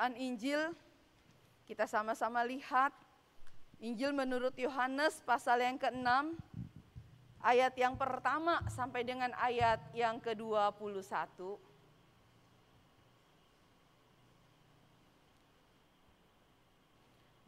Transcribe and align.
Pembacaan 0.00 0.16
Injil 0.16 0.72
kita 1.68 1.84
sama-sama 1.84 2.40
lihat 2.48 2.88
Injil 3.84 4.16
menurut 4.16 4.56
Yohanes 4.56 5.20
pasal 5.28 5.60
yang 5.60 5.76
ke-6 5.76 6.40
ayat 7.44 7.76
yang 7.76 8.00
pertama 8.00 8.64
sampai 8.72 9.04
dengan 9.04 9.28
ayat 9.36 9.76
yang 9.92 10.16
ke-21. 10.16 11.12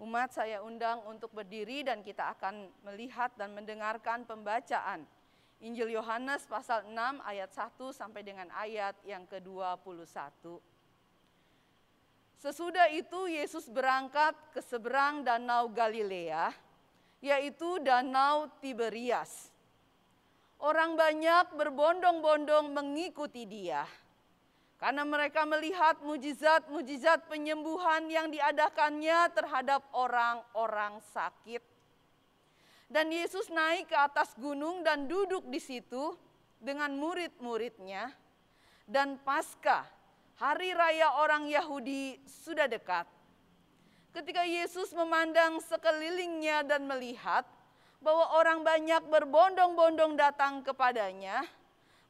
Umat 0.05 0.37
saya 0.37 0.61
undang 0.61 1.09
untuk 1.09 1.33
berdiri 1.33 1.89
dan 1.89 2.05
kita 2.05 2.37
akan 2.37 2.69
melihat 2.85 3.33
dan 3.41 3.57
mendengarkan 3.57 4.29
pembacaan 4.29 5.09
Injil 5.65 5.89
Yohanes 5.89 6.45
pasal 6.45 6.85
6 6.85 6.93
ayat 7.25 7.49
1 7.49 7.81
sampai 7.97 8.21
dengan 8.21 8.53
ayat 8.53 8.93
yang 9.09 9.25
ke-21. 9.25 10.72
Sesudah 12.43 12.91
itu 12.91 13.31
Yesus 13.31 13.71
berangkat 13.71 14.35
ke 14.51 14.59
seberang 14.59 15.23
danau 15.23 15.71
Galilea, 15.71 16.51
yaitu 17.23 17.79
danau 17.79 18.51
Tiberias. 18.59 19.55
Orang 20.59 20.99
banyak 20.99 21.55
berbondong-bondong 21.55 22.75
mengikuti 22.75 23.47
dia 23.47 23.87
karena 24.83 25.07
mereka 25.07 25.47
melihat 25.47 26.03
mujizat-mujizat 26.03 27.31
penyembuhan 27.31 28.11
yang 28.11 28.27
diadakannya 28.27 29.31
terhadap 29.31 29.87
orang-orang 29.95 30.99
sakit. 31.15 31.63
Dan 32.91 33.15
Yesus 33.15 33.55
naik 33.55 33.87
ke 33.87 33.95
atas 33.95 34.35
gunung 34.35 34.83
dan 34.83 35.07
duduk 35.07 35.47
di 35.47 35.63
situ 35.63 36.19
dengan 36.59 36.91
murid-muridnya. 36.99 38.11
Dan 38.83 39.23
pasca 39.23 40.02
hari 40.43 40.75
raya 40.75 41.23
orang 41.23 41.47
Yahudi 41.47 42.19
sudah 42.27 42.67
dekat. 42.67 43.07
Ketika 44.11 44.43
Yesus 44.43 44.91
memandang 44.91 45.63
sekelilingnya 45.63 46.67
dan 46.67 46.83
melihat 46.91 47.47
bahwa 48.03 48.27
orang 48.35 48.67
banyak 48.67 49.07
berbondong-bondong 49.07 50.19
datang 50.19 50.67
kepadanya, 50.67 51.47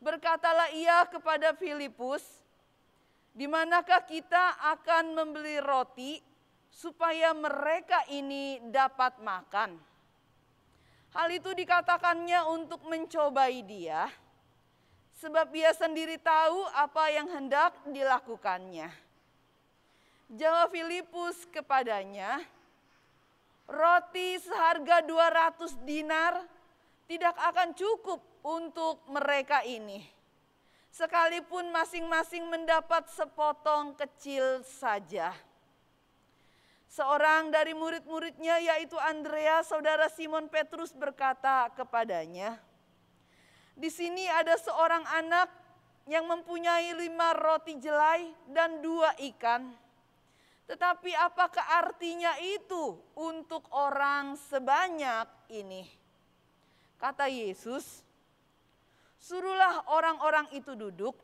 berkatalah 0.01 0.73
ia 0.73 1.05
kepada 1.13 1.53
Filipus, 1.53 2.25
di 3.37 3.45
manakah 3.45 4.01
kita 4.09 4.57
akan 4.81 5.13
membeli 5.13 5.61
roti 5.61 6.17
supaya 6.73 7.37
mereka 7.37 8.01
ini 8.09 8.65
dapat 8.73 9.21
makan. 9.21 9.77
Hal 11.13 11.29
itu 11.29 11.53
dikatakannya 11.53 12.49
untuk 12.49 12.81
mencobai 12.89 13.61
dia, 13.69 14.09
sebab 15.23 15.55
ia 15.55 15.71
sendiri 15.71 16.19
tahu 16.19 16.67
apa 16.75 17.15
yang 17.15 17.31
hendak 17.31 17.71
dilakukannya. 17.87 18.91
Jawab 20.35 20.75
Filipus 20.75 21.47
kepadanya, 21.47 22.43
roti 23.71 24.43
seharga 24.43 24.99
200 25.07 25.79
dinar 25.87 26.43
tidak 27.07 27.39
akan 27.39 27.71
cukup 27.79 28.19
untuk 28.43 28.99
mereka 29.07 29.63
ini 29.63 30.03
sekalipun 30.93 31.73
masing-masing 31.73 32.45
mendapat 32.53 33.09
sepotong 33.09 33.97
kecil 33.97 34.61
saja. 34.61 35.33
Seorang 36.93 37.49
dari 37.49 37.73
murid-muridnya 37.73 38.61
yaitu 38.61 39.01
Andreas, 39.01 39.73
saudara 39.73 40.13
Simon 40.13 40.53
Petrus 40.53 40.93
berkata 40.93 41.73
kepadanya, 41.73 42.61
di 43.77 43.89
sini 43.89 44.29
ada 44.29 44.57
seorang 44.59 45.05
anak 45.09 45.49
yang 46.11 46.27
mempunyai 46.27 46.93
lima 46.99 47.33
roti 47.37 47.79
jelai 47.79 48.29
dan 48.51 48.83
dua 48.83 49.15
ikan. 49.33 49.71
Tetapi 50.67 51.13
apakah 51.19 51.85
artinya 51.85 52.33
itu 52.39 52.97
untuk 53.19 53.67
orang 53.75 54.39
sebanyak 54.39 55.27
ini? 55.53 55.85
Kata 56.97 57.27
Yesus, 57.27 58.07
Suruhlah 59.23 59.87
orang-orang 59.95 60.51
itu 60.51 60.75
duduk. 60.75 61.15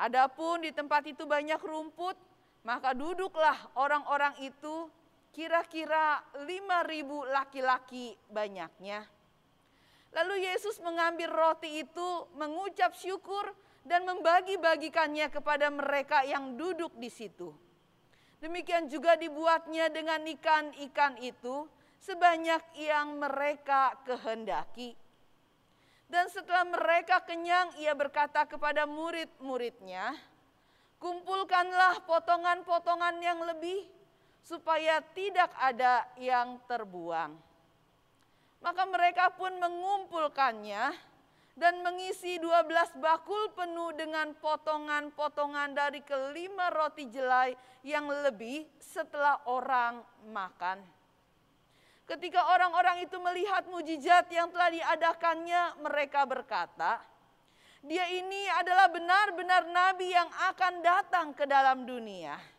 Adapun 0.00 0.64
di 0.64 0.72
tempat 0.72 1.04
itu 1.04 1.28
banyak 1.28 1.60
rumput, 1.60 2.16
maka 2.64 2.96
duduklah 2.96 3.54
orang-orang 3.76 4.32
itu 4.40 4.88
kira-kira 5.36 6.24
lima 6.48 6.80
ribu 6.88 7.28
laki-laki 7.28 8.16
banyaknya. 8.32 9.04
Lalu 10.14 10.46
Yesus 10.46 10.78
mengambil 10.78 11.26
roti 11.26 11.82
itu, 11.82 12.08
mengucap 12.38 12.94
syukur, 12.94 13.50
dan 13.84 14.06
membagi-bagikannya 14.08 15.28
kepada 15.28 15.68
mereka 15.68 16.24
yang 16.24 16.56
duduk 16.56 16.94
di 16.96 17.12
situ. 17.12 17.52
Demikian 18.40 18.88
juga 18.88 19.18
dibuatnya 19.18 19.92
dengan 19.92 20.24
ikan-ikan 20.24 21.20
itu, 21.20 21.68
sebanyak 22.00 22.62
yang 22.80 23.20
mereka 23.20 23.96
kehendaki. 24.08 24.96
Dan 26.08 26.30
setelah 26.30 26.64
mereka 26.64 27.24
kenyang, 27.24 27.74
ia 27.80 27.92
berkata 27.92 28.46
kepada 28.46 28.86
murid-muridnya, 28.86 30.14
kumpulkanlah 31.02 32.04
potongan-potongan 32.06 33.18
yang 33.18 33.40
lebih, 33.44 33.88
supaya 34.44 35.00
tidak 35.16 35.50
ada 35.56 36.04
yang 36.20 36.60
terbuang. 36.68 37.34
Maka 38.64 38.88
mereka 38.88 39.28
pun 39.36 39.52
mengumpulkannya 39.60 40.96
dan 41.54 41.84
mengisi 41.84 42.40
12 42.40 42.96
bakul 42.96 43.52
penuh 43.52 43.92
dengan 43.92 44.32
potongan-potongan 44.40 45.76
dari 45.76 46.00
kelima 46.00 46.72
roti 46.72 47.06
jelai 47.12 47.52
yang 47.84 48.08
lebih 48.08 48.64
setelah 48.80 49.44
orang 49.46 50.00
makan. 50.32 50.80
Ketika 52.04 52.56
orang-orang 52.56 53.04
itu 53.04 53.16
melihat 53.20 53.64
mujizat 53.68 54.28
yang 54.28 54.48
telah 54.48 54.72
diadakannya, 54.72 55.62
mereka 55.80 56.24
berkata, 56.28 57.00
"Dia 57.80 58.08
ini 58.12 58.48
adalah 58.60 58.88
benar-benar 58.92 59.68
nabi 59.68 60.12
yang 60.12 60.28
akan 60.52 60.84
datang 60.84 61.36
ke 61.36 61.44
dalam 61.48 61.84
dunia." 61.88 62.53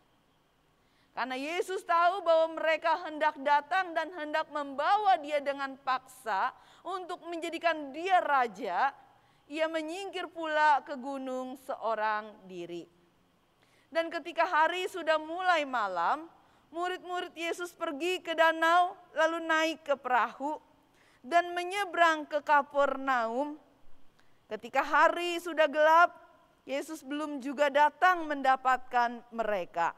Karena 1.16 1.32
Yesus 1.32 1.80
tahu 1.80 2.20
bahwa 2.20 2.60
mereka 2.60 3.00
hendak 3.08 3.40
datang 3.40 3.96
dan 3.96 4.12
hendak 4.20 4.52
membawa 4.52 5.16
dia 5.16 5.40
dengan 5.40 5.72
paksa 5.80 6.52
untuk 6.84 7.24
menjadikan 7.24 7.88
dia 7.88 8.20
raja, 8.20 8.92
ia 9.48 9.64
menyingkir 9.64 10.28
pula 10.28 10.84
ke 10.84 10.92
gunung 11.00 11.56
seorang 11.64 12.44
diri. 12.44 12.84
Dan 13.88 14.12
ketika 14.12 14.44
hari 14.44 14.84
sudah 14.92 15.16
mulai 15.16 15.64
malam, 15.64 16.28
murid-murid 16.68 17.32
Yesus 17.32 17.72
pergi 17.72 18.20
ke 18.20 18.36
danau, 18.36 18.92
lalu 19.16 19.40
naik 19.40 19.88
ke 19.88 19.96
perahu, 19.96 20.60
dan 21.24 21.56
menyeberang 21.56 22.28
ke 22.28 22.44
Kapernaum. 22.44 23.56
Ketika 24.52 24.84
hari 24.84 25.40
sudah 25.40 25.64
gelap, 25.64 26.12
Yesus 26.68 27.00
belum 27.00 27.40
juga 27.40 27.72
datang 27.72 28.28
mendapatkan 28.28 29.24
mereka. 29.32 29.96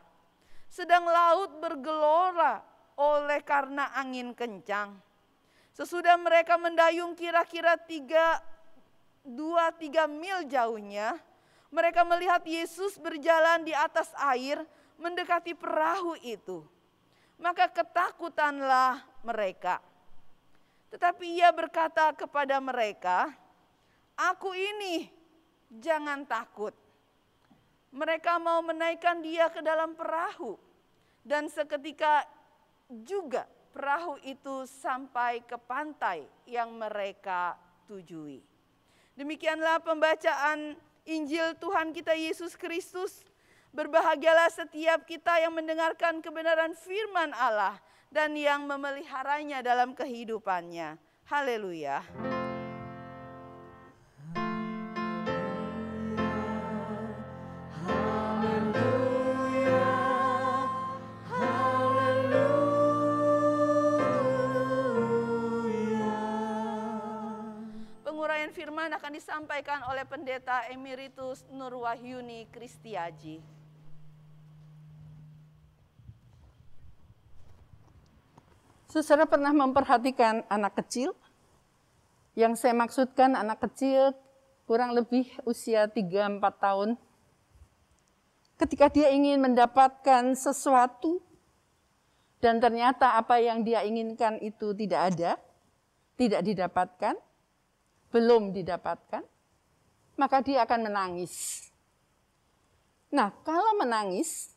Sedang 0.69 1.09
laut 1.09 1.59
bergelora 1.59 2.61
oleh 2.95 3.41
karena 3.43 3.91
angin 3.97 4.37
kencang. 4.37 4.93
Sesudah 5.73 6.19
mereka 6.19 6.59
mendayung 6.59 7.15
kira-kira 7.15 7.79
tiga, 7.79 8.43
dua 9.23 9.71
tiga 9.75 10.11
mil 10.11 10.45
jauhnya, 10.51 11.17
mereka 11.71 12.03
melihat 12.03 12.43
Yesus 12.43 12.99
berjalan 12.99 13.63
di 13.63 13.71
atas 13.77 14.11
air 14.33 14.65
mendekati 14.99 15.55
perahu 15.55 16.19
itu, 16.25 16.67
maka 17.39 17.71
ketakutanlah 17.71 18.99
mereka. 19.23 19.79
Tetapi 20.91 21.39
ia 21.39 21.53
berkata 21.53 22.11
kepada 22.17 22.59
mereka, 22.59 23.31
"Aku 24.19 24.51
ini, 24.57 25.07
jangan 25.71 26.27
takut." 26.27 26.88
Mereka 27.89 28.37
mau 28.37 28.61
menaikkan 28.61 29.25
dia 29.25 29.49
ke 29.49 29.65
dalam 29.65 29.97
perahu, 29.97 30.61
dan 31.25 31.49
seketika 31.49 32.25
juga 33.05 33.49
perahu 33.73 34.21
itu 34.25 34.69
sampai 34.69 35.41
ke 35.45 35.57
pantai 35.57 36.25
yang 36.45 36.73
mereka 36.77 37.57
tujui. 37.89 38.45
Demikianlah 39.17 39.81
pembacaan 39.83 40.77
Injil 41.09 41.57
Tuhan 41.57 41.91
kita 41.97 42.13
Yesus 42.15 42.55
Kristus. 42.55 43.25
Berbahagialah 43.69 44.49
setiap 44.49 45.05
kita 45.05 45.45
yang 45.45 45.53
mendengarkan 45.53 46.25
kebenaran 46.25 46.73
firman 46.73 47.37
Allah 47.37 47.77
dan 48.09 48.33
yang 48.33 48.65
memeliharanya 48.65 49.61
dalam 49.61 49.93
kehidupannya. 49.93 50.97
Haleluya. 51.29 52.01
firman 68.79 68.95
akan 68.95 69.11
disampaikan 69.19 69.83
oleh 69.91 70.07
Pendeta 70.07 70.63
Emeritus 70.71 71.43
Nur 71.51 71.83
Wahyuni 71.83 72.47
Kristiaji. 72.47 73.43
Saudara 78.87 79.27
pernah 79.27 79.51
memperhatikan 79.51 80.47
anak 80.47 80.79
kecil? 80.79 81.11
Yang 82.39 82.63
saya 82.63 82.79
maksudkan 82.79 83.35
anak 83.35 83.67
kecil 83.67 84.15
kurang 84.71 84.95
lebih 84.95 85.27
usia 85.43 85.91
3-4 85.91 86.39
tahun. 86.39 86.95
Ketika 88.63 88.95
dia 88.95 89.11
ingin 89.11 89.43
mendapatkan 89.43 90.39
sesuatu 90.39 91.19
dan 92.39 92.63
ternyata 92.63 93.19
apa 93.19 93.43
yang 93.43 93.67
dia 93.67 93.83
inginkan 93.83 94.39
itu 94.39 94.71
tidak 94.71 95.11
ada, 95.11 95.35
tidak 96.15 96.47
didapatkan, 96.47 97.19
belum 98.09 98.57
didapatkan, 98.57 99.25
maka 100.17 100.39
dia 100.41 100.65
akan 100.65 100.89
menangis. 100.89 101.65
Nah, 103.09 103.33
kalau 103.45 103.77
menangis, 103.81 104.53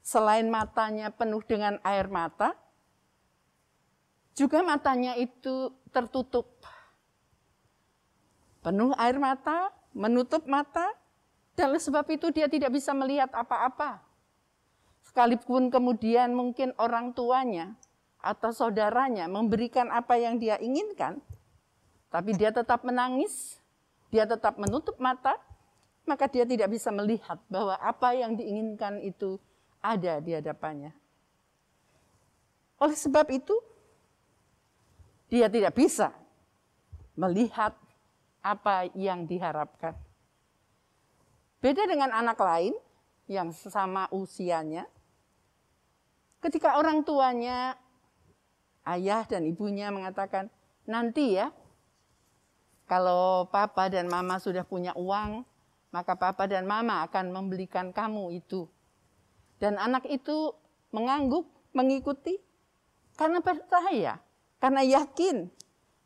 selain 0.00 0.48
matanya 0.48 1.12
penuh 1.12 1.44
dengan 1.44 1.76
air 1.84 2.08
mata, 2.08 2.56
juga 4.32 4.62
matanya 4.62 5.18
itu 5.18 5.74
tertutup. 5.90 6.48
Penuh 8.62 8.94
air 8.96 9.18
mata, 9.20 9.68
menutup 9.92 10.46
mata, 10.46 10.94
dan 11.58 11.74
sebab 11.74 12.06
itu 12.14 12.30
dia 12.30 12.46
tidak 12.46 12.70
bisa 12.70 12.94
melihat 12.94 13.28
apa-apa. 13.34 13.98
Sekalipun 15.02 15.74
kemudian 15.74 16.30
mungkin 16.36 16.70
orang 16.78 17.10
tuanya 17.16 17.74
atau 18.22 18.54
saudaranya 18.54 19.26
memberikan 19.26 19.90
apa 19.90 20.14
yang 20.20 20.38
dia 20.38 20.54
inginkan, 20.62 21.18
tapi 22.08 22.32
dia 22.36 22.48
tetap 22.48 22.84
menangis, 22.84 23.60
dia 24.08 24.24
tetap 24.24 24.56
menutup 24.56 24.96
mata, 24.96 25.36
maka 26.08 26.24
dia 26.24 26.48
tidak 26.48 26.72
bisa 26.72 26.88
melihat 26.88 27.36
bahwa 27.52 27.76
apa 27.76 28.16
yang 28.16 28.32
diinginkan 28.32 29.04
itu 29.04 29.36
ada 29.84 30.18
di 30.24 30.32
hadapannya. 30.32 30.96
Oleh 32.80 32.96
sebab 32.96 33.28
itu, 33.28 33.52
dia 35.28 35.52
tidak 35.52 35.76
bisa 35.76 36.14
melihat 37.18 37.76
apa 38.40 38.88
yang 38.96 39.28
diharapkan. 39.28 39.92
Beda 41.58 41.84
dengan 41.84 42.14
anak 42.14 42.38
lain 42.38 42.72
yang 43.28 43.52
sesama 43.52 44.08
usianya, 44.14 44.86
ketika 46.40 46.78
orang 46.78 47.02
tuanya, 47.02 47.76
ayah 48.86 49.26
dan 49.26 49.44
ibunya 49.44 49.90
mengatakan, 49.90 50.48
nanti 50.88 51.36
ya, 51.36 51.52
kalau 52.88 53.46
papa 53.52 53.92
dan 53.92 54.08
mama 54.08 54.40
sudah 54.40 54.64
punya 54.64 54.96
uang, 54.96 55.44
maka 55.92 56.16
papa 56.16 56.48
dan 56.48 56.64
mama 56.64 57.04
akan 57.04 57.30
membelikan 57.30 57.92
kamu 57.92 58.40
itu. 58.40 58.64
Dan 59.60 59.76
anak 59.76 60.08
itu 60.08 60.56
mengangguk, 60.90 61.44
mengikuti, 61.76 62.40
karena 63.18 63.44
percaya 63.44 64.22
karena 64.58 64.82
yakin 64.82 65.50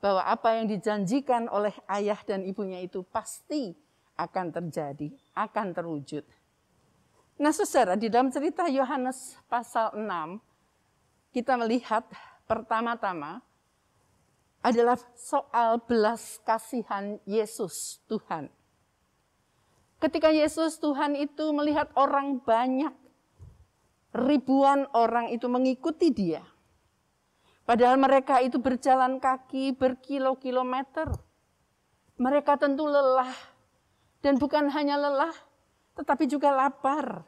bahwa 0.01 0.25
apa 0.27 0.59
yang 0.59 0.67
dijanjikan 0.67 1.47
oleh 1.49 1.73
ayah 1.89 2.19
dan 2.25 2.43
ibunya 2.43 2.81
itu 2.83 3.05
pasti 3.07 3.77
akan 4.17 4.51
terjadi, 4.53 5.09
akan 5.33 5.67
terwujud. 5.73 6.25
Nah 7.41 7.53
saudara, 7.55 7.97
di 7.97 8.13
dalam 8.13 8.29
cerita 8.29 8.69
Yohanes 8.69 9.39
pasal 9.49 9.95
6, 9.95 10.41
kita 11.33 11.57
melihat 11.57 12.05
pertama-tama 12.45 13.41
adalah 14.63 14.95
soal 15.19 15.83
belas 15.83 16.39
kasihan 16.47 17.19
Yesus 17.27 17.99
Tuhan. 18.07 18.47
Ketika 19.99 20.31
Yesus 20.31 20.79
Tuhan 20.79 21.19
itu 21.19 21.51
melihat 21.51 21.91
orang 21.99 22.39
banyak, 22.43 22.95
ribuan 24.15 24.87
orang 24.95 25.31
itu 25.35 25.47
mengikuti 25.51 26.11
dia. 26.15 26.43
Padahal 27.63 27.99
mereka 27.99 28.43
itu 28.43 28.59
berjalan 28.59 29.23
kaki 29.23 29.75
berkilo-kilometer. 29.79 31.11
Mereka 32.19 32.59
tentu 32.59 32.87
lelah. 32.87 33.31
Dan 34.23 34.39
bukan 34.39 34.71
hanya 34.71 34.95
lelah, 34.95 35.35
tetapi 35.99 36.31
juga 36.31 36.55
lapar. 36.55 37.27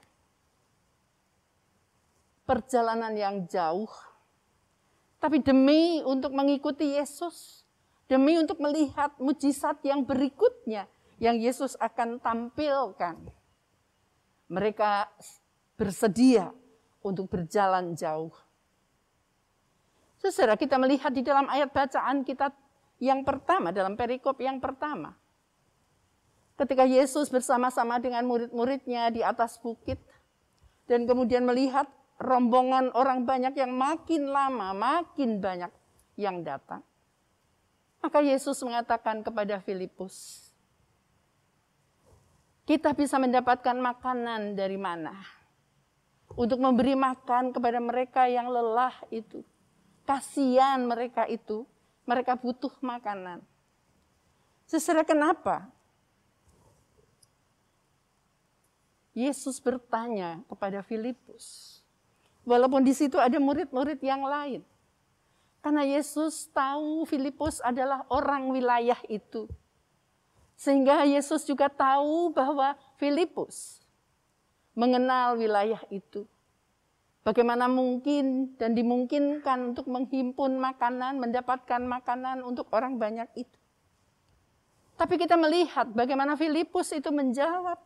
Perjalanan 2.47 3.15
yang 3.19 3.51
jauh. 3.51 3.91
Tapi 5.25 5.41
demi 5.41 6.05
untuk 6.05 6.37
mengikuti 6.37 7.01
Yesus. 7.01 7.65
Demi 8.05 8.37
untuk 8.37 8.61
melihat 8.61 9.17
mujizat 9.17 9.81
yang 9.81 10.05
berikutnya 10.05 10.85
yang 11.17 11.41
Yesus 11.41 11.73
akan 11.81 12.21
tampilkan. 12.21 13.17
Mereka 14.53 15.09
bersedia 15.81 16.53
untuk 17.01 17.33
berjalan 17.33 17.97
jauh. 17.97 18.37
Saudara, 20.21 20.61
kita 20.61 20.77
melihat 20.77 21.09
di 21.17 21.25
dalam 21.25 21.49
ayat 21.49 21.73
bacaan 21.73 22.21
kita 22.21 22.53
yang 23.01 23.25
pertama, 23.25 23.73
dalam 23.73 23.97
perikop 23.97 24.37
yang 24.45 24.61
pertama. 24.61 25.17
Ketika 26.61 26.85
Yesus 26.85 27.33
bersama-sama 27.33 27.97
dengan 27.97 28.29
murid-muridnya 28.29 29.09
di 29.09 29.25
atas 29.25 29.57
bukit, 29.57 29.97
dan 30.85 31.09
kemudian 31.09 31.49
melihat 31.49 31.89
rombongan 32.19 32.95
orang 32.95 33.27
banyak 33.27 33.55
yang 33.59 33.75
makin 33.75 34.31
lama, 34.31 34.71
makin 34.75 35.43
banyak 35.43 35.73
yang 36.15 36.47
datang. 36.47 36.83
Maka 38.05 38.21
Yesus 38.21 38.61
mengatakan 38.61 39.25
kepada 39.25 39.59
Filipus, 39.65 40.45
kita 42.69 42.93
bisa 42.93 43.17
mendapatkan 43.17 43.77
makanan 43.77 44.57
dari 44.57 44.77
mana? 44.77 45.25
Untuk 46.35 46.59
memberi 46.59 46.99
makan 46.99 47.55
kepada 47.55 47.79
mereka 47.79 48.27
yang 48.27 48.51
lelah 48.51 48.93
itu. 49.09 49.45
Kasihan 50.05 50.83
mereka 50.85 51.25
itu, 51.31 51.65
mereka 52.05 52.37
butuh 52.37 52.73
makanan. 52.85 53.41
Sesuai 54.69 55.05
kenapa? 55.07 55.69
Yesus 59.15 59.63
bertanya 59.63 60.43
kepada 60.51 60.83
Filipus. 60.83 61.74
Walaupun 62.45 62.85
di 62.85 62.93
situ 62.93 63.17
ada 63.17 63.41
murid-murid 63.41 64.01
yang 64.05 64.25
lain. 64.25 64.61
Karena 65.65 65.81
Yesus 65.81 66.53
tahu 66.53 67.09
Filipus 67.09 67.65
adalah 67.65 68.05
orang 68.13 68.53
wilayah 68.53 69.01
itu. 69.09 69.49
Sehingga 70.55 71.09
Yesus 71.09 71.49
juga 71.49 71.73
tahu 71.73 72.37
bahwa 72.37 72.77
Filipus 73.01 73.81
mengenal 74.77 75.41
wilayah 75.41 75.81
itu. 75.89 76.29
Bagaimana 77.25 77.65
mungkin 77.65 78.53
dan 78.61 78.77
dimungkinkan 78.77 79.73
untuk 79.73 79.89
menghimpun 79.89 80.61
makanan, 80.61 81.17
mendapatkan 81.17 81.81
makanan 81.81 82.45
untuk 82.45 82.69
orang 82.77 83.01
banyak 83.01 83.27
itu. 83.33 83.59
Tapi 85.01 85.17
kita 85.17 85.35
melihat 85.41 85.89
bagaimana 85.97 86.37
Filipus 86.37 86.93
itu 86.93 87.09
menjawab. 87.09 87.81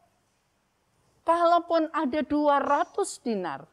Kalaupun 1.22 1.92
ada 1.92 2.20
200 2.24 2.98
dinar, 3.22 3.68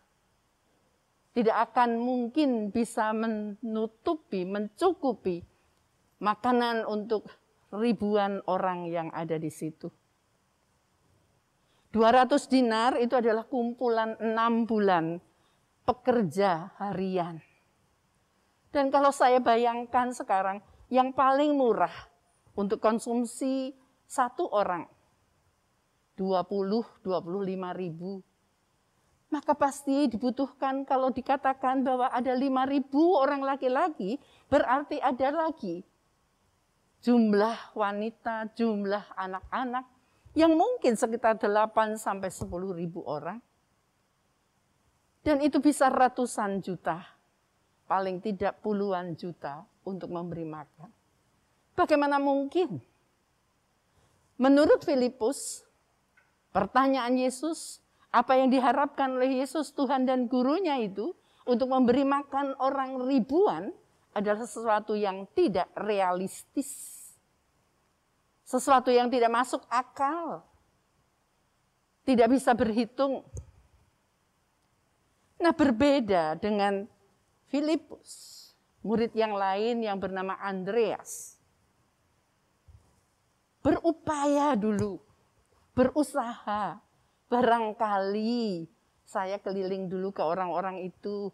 tidak 1.36 1.72
akan 1.72 2.00
mungkin 2.00 2.72
bisa 2.72 3.12
menutupi, 3.12 4.48
mencukupi 4.48 5.44
makanan 6.24 6.88
untuk 6.88 7.28
ribuan 7.76 8.40
orang 8.48 8.88
yang 8.88 9.12
ada 9.12 9.36
di 9.36 9.52
situ. 9.52 9.92
200 11.92 12.32
dinar 12.48 12.96
itu 13.00 13.20
adalah 13.20 13.44
kumpulan 13.48 14.16
enam 14.20 14.64
bulan 14.64 15.20
pekerja 15.84 16.76
harian. 16.80 17.40
Dan 18.72 18.92
kalau 18.92 19.12
saya 19.16 19.40
bayangkan 19.40 20.12
sekarang, 20.12 20.60
yang 20.92 21.16
paling 21.16 21.56
murah 21.56 21.94
untuk 22.56 22.84
konsumsi 22.84 23.72
satu 24.04 24.52
orang, 24.52 24.88
20-25 26.20 27.04
ribu. 27.76 28.20
Maka 29.36 29.52
pasti 29.52 30.08
dibutuhkan 30.08 30.88
kalau 30.88 31.12
dikatakan 31.12 31.84
bahwa 31.84 32.08
ada 32.08 32.32
5 32.32 32.72
ribu 32.72 33.20
orang 33.20 33.44
laki-laki, 33.44 34.16
berarti 34.48 35.04
ada 35.04 35.28
lagi 35.28 35.84
jumlah 37.06 37.78
wanita, 37.78 38.50
jumlah 38.58 39.14
anak-anak 39.14 39.86
yang 40.34 40.58
mungkin 40.58 40.98
sekitar 40.98 41.38
8 41.38 42.02
sampai 42.02 42.34
10 42.34 42.50
ribu 42.74 43.06
orang. 43.06 43.38
Dan 45.22 45.44
itu 45.46 45.62
bisa 45.62 45.92
ratusan 45.92 46.66
juta, 46.66 47.06
paling 47.86 48.24
tidak 48.24 48.58
puluhan 48.66 49.14
juta 49.14 49.68
untuk 49.86 50.10
memberi 50.10 50.48
makan. 50.50 50.90
Bagaimana 51.78 52.18
mungkin? 52.18 52.82
Menurut 54.42 54.82
Filipus, 54.82 55.62
pertanyaan 56.50 57.20
Yesus, 57.20 57.85
apa 58.16 58.40
yang 58.40 58.48
diharapkan 58.48 59.20
oleh 59.20 59.44
Yesus, 59.44 59.76
Tuhan 59.76 60.08
dan 60.08 60.32
gurunya 60.32 60.80
itu 60.80 61.12
untuk 61.44 61.68
memberi 61.68 62.08
makan 62.08 62.56
orang 62.64 63.04
ribuan 63.04 63.76
adalah 64.16 64.48
sesuatu 64.48 64.96
yang 64.96 65.28
tidak 65.36 65.68
realistis. 65.76 66.96
Sesuatu 68.48 68.88
yang 68.88 69.12
tidak 69.12 69.28
masuk 69.36 69.68
akal. 69.68 70.48
Tidak 72.08 72.32
bisa 72.32 72.56
berhitung. 72.56 73.28
Nah 75.44 75.52
berbeda 75.52 76.40
dengan 76.40 76.88
Filipus. 77.52 78.32
murid 78.86 79.18
yang 79.18 79.34
lain 79.34 79.82
yang 79.82 79.98
bernama 79.98 80.38
Andreas 80.38 81.42
berupaya 83.66 84.54
dulu, 84.54 85.02
berusaha. 85.74 86.85
Barangkali 87.28 88.70
saya 89.06 89.38
keliling 89.38 89.86
dulu 89.86 90.10
ke 90.10 90.26
orang-orang 90.26 90.82
itu, 90.90 91.30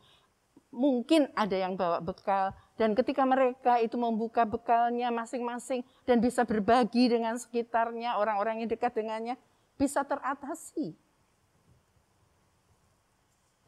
mungkin 0.71 1.31
ada 1.35 1.55
yang 1.55 1.79
bawa 1.79 2.03
bekal, 2.03 2.51
dan 2.75 2.95
ketika 2.95 3.23
mereka 3.23 3.79
itu 3.79 3.95
membuka 3.95 4.43
bekalnya 4.43 5.11
masing-masing 5.11 5.83
dan 6.03 6.19
bisa 6.19 6.43
berbagi 6.43 7.11
dengan 7.11 7.39
sekitarnya, 7.39 8.19
orang-orang 8.19 8.63
yang 8.63 8.69
dekat 8.71 8.91
dengannya, 8.95 9.39
bisa 9.79 10.03
teratasi. 10.03 10.95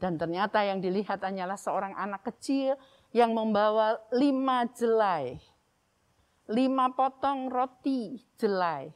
Dan 0.00 0.20
ternyata 0.20 0.60
yang 0.60 0.84
dilihat 0.84 1.24
hanyalah 1.24 1.56
seorang 1.56 1.96
anak 1.96 2.28
kecil 2.28 2.76
yang 3.16 3.32
membawa 3.32 3.96
lima 4.12 4.68
jelai. 4.76 5.40
Lima 6.44 6.92
potong 6.92 7.48
roti 7.48 8.20
jelai. 8.36 8.92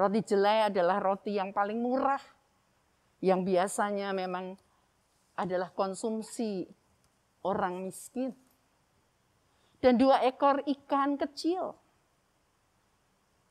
Roti 0.00 0.24
jelai 0.24 0.72
adalah 0.72 0.96
roti 0.96 1.36
yang 1.36 1.52
paling 1.52 1.76
murah. 1.76 2.24
Yang 3.20 3.52
biasanya 3.52 4.16
memang 4.16 4.56
adalah 5.36 5.68
konsumsi 5.76 6.64
orang 7.44 7.84
miskin. 7.84 8.32
Dan 9.76 10.00
dua 10.00 10.24
ekor 10.24 10.64
ikan 10.64 11.20
kecil. 11.20 11.76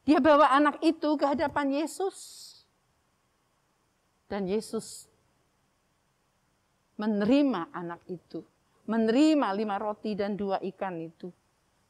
Dia 0.09 0.17
bawa 0.17 0.49
anak 0.49 0.81
itu 0.81 1.13
ke 1.21 1.25
hadapan 1.29 1.85
Yesus. 1.85 2.17
Dan 4.25 4.49
Yesus 4.49 5.05
menerima 6.97 7.69
anak 7.73 8.01
itu, 8.09 8.41
menerima 8.89 9.53
lima 9.53 9.77
roti 9.77 10.17
dan 10.17 10.33
dua 10.33 10.57
ikan 10.65 10.97
itu, 10.97 11.29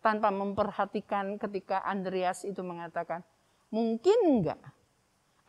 tanpa 0.03 0.29
memperhatikan 0.35 1.39
ketika 1.39 1.83
Andreas 1.83 2.43
itu 2.43 2.59
mengatakan, 2.59 3.25
mungkin 3.73 4.17
enggak? 4.25 4.61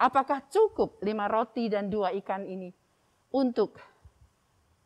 Apakah 0.00 0.48
cukup 0.48 0.96
lima 1.04 1.28
roti 1.28 1.68
dan 1.68 1.92
dua 1.92 2.08
ikan 2.24 2.48
ini 2.48 2.72
untuk 3.36 3.76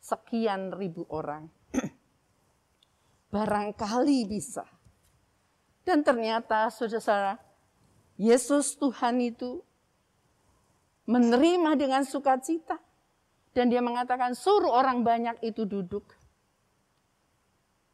sekian 0.02 0.74
ribu 0.74 1.06
orang? 1.06 1.46
Barangkali 3.34 4.26
bisa. 4.26 4.66
Dan 5.86 6.02
ternyata 6.02 6.66
saudara-saudara, 6.72 7.38
Yesus 8.18 8.74
Tuhan 8.78 9.20
itu 9.22 9.62
menerima 11.04 11.76
dengan 11.76 12.02
sukacita 12.02 12.80
dan 13.54 13.70
dia 13.70 13.84
mengatakan 13.84 14.34
suruh 14.34 14.72
orang 14.72 15.06
banyak 15.06 15.38
itu 15.44 15.68
duduk. 15.68 16.10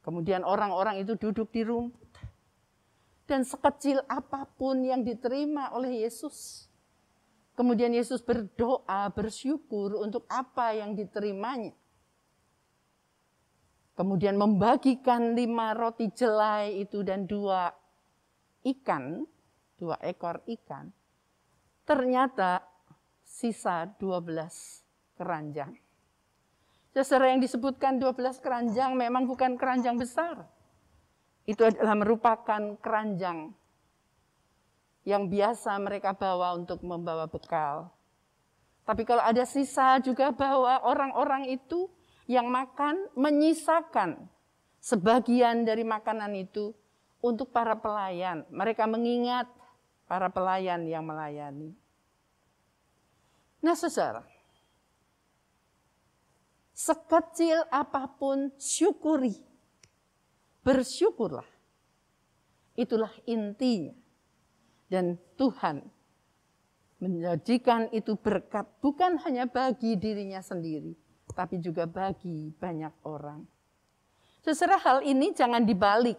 Kemudian 0.01 0.47
orang-orang 0.47 1.05
itu 1.05 1.19
duduk 1.21 1.53
di 1.53 1.61
rumput. 1.61 2.10
Dan 3.31 3.47
sekecil 3.47 4.03
apa 4.11 4.43
pun 4.59 4.83
yang 4.83 5.07
diterima 5.07 5.71
oleh 5.71 6.03
Yesus. 6.03 6.67
Kemudian 7.55 7.95
Yesus 7.95 8.19
berdoa, 8.19 9.07
bersyukur 9.15 9.95
untuk 10.03 10.27
apa 10.27 10.75
yang 10.75 10.99
diterimanya. 10.99 11.71
Kemudian 13.95 14.35
membagikan 14.35 15.39
lima 15.39 15.79
roti 15.79 16.11
jelai 16.11 16.83
itu 16.83 17.07
dan 17.07 17.31
dua 17.31 17.71
ikan, 18.67 19.23
dua 19.79 19.95
ekor 20.03 20.43
ikan. 20.51 20.91
Ternyata 21.87 22.67
sisa 23.23 23.87
dua 23.95 24.19
belas 24.19 24.83
keranjang. 25.15 25.79
Sesuai 26.91 27.39
yang 27.39 27.43
disebutkan 27.45 28.03
12 28.03 28.43
keranjang 28.43 28.99
memang 28.99 29.23
bukan 29.23 29.55
keranjang 29.55 29.95
besar. 29.95 30.43
Itu 31.49 31.67
adalah 31.67 31.97
merupakan 31.97 32.63
keranjang 32.79 33.53
yang 35.09 35.27
biasa 35.33 35.75
mereka 35.81 36.13
bawa 36.13 36.55
untuk 36.55 36.85
membawa 36.85 37.27
bekal. 37.27 37.89
Tapi 38.85 39.03
kalau 39.07 39.23
ada 39.25 39.43
sisa 39.49 39.99
juga 40.03 40.31
bawa 40.35 40.85
orang-orang 40.85 41.49
itu 41.51 41.89
yang 42.31 42.47
makan 42.51 43.11
menyisakan 43.19 44.29
sebagian 44.79 45.67
dari 45.67 45.83
makanan 45.83 46.37
itu 46.37 46.73
untuk 47.21 47.51
para 47.51 47.77
pelayan. 47.77 48.45
Mereka 48.53 48.87
mengingat 48.87 49.49
para 50.05 50.31
pelayan 50.31 50.87
yang 50.87 51.05
melayani. 51.05 51.75
Nah, 53.61 53.77
saudara, 53.77 54.25
Sekecil 56.81 57.61
apa 57.69 58.09
pun 58.09 58.49
syukuri. 58.57 59.37
Bersyukurlah. 60.71 61.49
Itulah 62.79 63.11
intinya. 63.27 63.91
Dan 64.87 65.19
Tuhan 65.35 65.83
menjadikan 67.03 67.91
itu 67.91 68.15
berkat 68.15 68.67
bukan 68.79 69.19
hanya 69.27 69.51
bagi 69.51 69.99
dirinya 69.99 70.39
sendiri, 70.39 70.95
tapi 71.35 71.59
juga 71.59 71.91
bagi 71.91 72.55
banyak 72.55 72.93
orang. 73.03 73.43
Seserah 74.47 74.79
hal 74.79 74.99
ini 75.03 75.35
jangan 75.35 75.67
dibalik. 75.67 76.19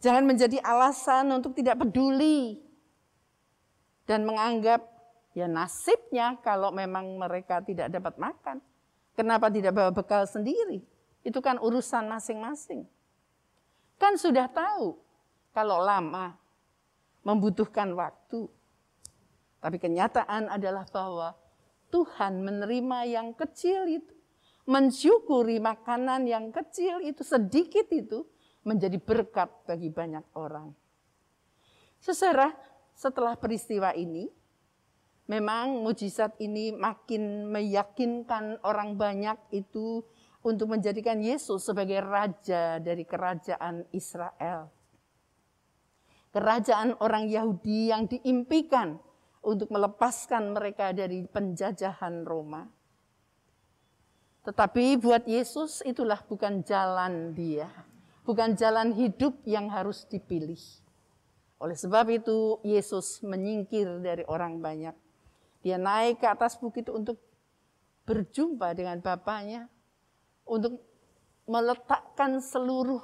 Jangan 0.00 0.24
menjadi 0.24 0.60
alasan 0.60 1.32
untuk 1.36 1.56
tidak 1.56 1.82
peduli 1.82 2.60
dan 4.06 4.22
menganggap 4.22 4.84
ya 5.34 5.50
nasibnya 5.50 6.38
kalau 6.40 6.70
memang 6.70 7.16
mereka 7.18 7.60
tidak 7.60 7.92
dapat 7.92 8.14
makan. 8.16 8.56
Kenapa 9.16 9.48
tidak 9.48 9.72
bawa 9.72 9.90
bekal 9.90 10.28
sendiri? 10.28 10.84
Itu 11.26 11.42
kan 11.42 11.58
urusan 11.58 12.06
masing-masing. 12.06 12.86
Kan 13.98 14.14
sudah 14.14 14.46
tahu 14.46 14.94
kalau 15.50 15.82
lama 15.82 16.38
membutuhkan 17.26 17.90
waktu. 17.98 18.46
Tapi 19.58 19.82
kenyataan 19.82 20.46
adalah 20.46 20.86
bahwa 20.86 21.34
Tuhan 21.90 22.46
menerima 22.46 22.98
yang 23.10 23.28
kecil 23.34 23.90
itu, 23.90 24.14
mensyukuri 24.70 25.58
makanan 25.58 26.30
yang 26.30 26.54
kecil 26.54 27.02
itu, 27.02 27.26
sedikit 27.26 27.90
itu, 27.90 28.22
menjadi 28.62 29.02
berkat 29.02 29.50
bagi 29.66 29.90
banyak 29.90 30.22
orang. 30.38 30.70
Seserah 31.98 32.54
setelah 32.94 33.34
peristiwa 33.34 33.90
ini, 33.94 34.30
memang 35.26 35.82
mujizat 35.82 36.38
ini 36.38 36.70
makin 36.70 37.50
meyakinkan 37.50 38.62
orang 38.62 38.94
banyak 38.94 39.38
itu 39.50 40.06
untuk 40.46 40.70
menjadikan 40.70 41.18
Yesus 41.18 41.66
sebagai 41.66 41.98
raja 42.06 42.78
dari 42.78 43.02
kerajaan 43.02 43.82
Israel. 43.90 44.70
Kerajaan 46.30 46.94
orang 47.02 47.26
Yahudi 47.26 47.90
yang 47.90 48.06
diimpikan 48.06 49.02
untuk 49.42 49.66
melepaskan 49.74 50.54
mereka 50.54 50.94
dari 50.94 51.26
penjajahan 51.26 52.22
Roma. 52.22 52.62
Tetapi 54.46 55.02
buat 55.02 55.26
Yesus 55.26 55.82
itulah 55.82 56.22
bukan 56.22 56.62
jalan 56.62 57.34
dia, 57.34 57.66
bukan 58.22 58.54
jalan 58.54 58.94
hidup 58.94 59.42
yang 59.42 59.66
harus 59.66 60.06
dipilih. 60.06 60.62
Oleh 61.58 61.74
sebab 61.74 62.06
itu 62.14 62.62
Yesus 62.62 63.26
menyingkir 63.26 63.98
dari 63.98 64.22
orang 64.30 64.62
banyak 64.62 64.94
dia 65.66 65.82
naik 65.82 66.22
ke 66.22 66.26
atas 66.30 66.54
bukit 66.54 66.86
untuk 66.86 67.18
berjumpa 68.06 68.70
dengan 68.78 69.02
bapaknya, 69.02 69.66
untuk 70.46 70.78
meletakkan 71.46 72.38
seluruh 72.38 73.02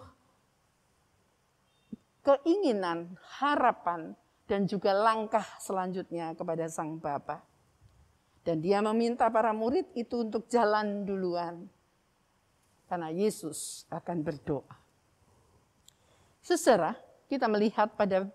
keinginan, 2.23 3.19
harapan, 3.43 4.15
dan 4.47 4.71
juga 4.71 4.95
langkah 4.95 5.45
selanjutnya 5.59 6.39
kepada 6.39 6.71
sang 6.71 7.03
bapa. 7.03 7.43
Dan 8.43 8.59
dia 8.59 8.83
meminta 8.83 9.31
para 9.31 9.55
murid 9.55 9.91
itu 9.95 10.27
untuk 10.27 10.51
jalan 10.51 11.07
duluan. 11.07 11.67
Karena 12.91 13.11
Yesus 13.11 13.87
akan 13.91 14.19
berdoa. 14.27 14.75
Seserah 16.43 16.99
kita 17.31 17.47
melihat 17.47 17.95
pada 17.95 18.27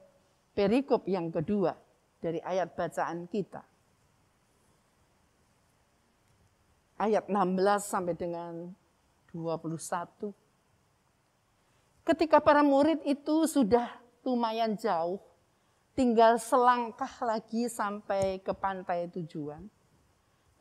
perikop 0.55 1.03
yang 1.11 1.27
kedua 1.27 1.75
dari 2.23 2.39
ayat 2.39 2.71
bacaan 2.71 3.27
kita. 3.27 3.67
ayat 6.97 7.29
16 7.29 7.61
sampai 7.77 8.15
dengan 8.17 8.73
21. 9.31 10.31
Ketika 12.07 12.39
para 12.39 12.63
murid 12.63 13.03
itu 13.03 13.43
sudah 13.43 13.91
lumayan 14.23 14.79
jauh, 14.79 15.19
tinggal 15.97 16.39
selangkah 16.39 17.11
lagi 17.25 17.67
sampai 17.67 18.39
ke 18.39 18.53
pantai 18.55 19.11
tujuan. 19.11 19.65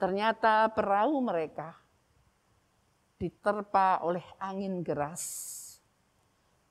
Ternyata 0.00 0.68
perahu 0.72 1.22
mereka 1.22 1.76
diterpa 3.16 4.04
oleh 4.04 4.24
angin 4.40 4.80
keras. 4.84 5.22